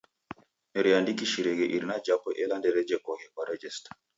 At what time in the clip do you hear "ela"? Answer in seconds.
2.43-2.55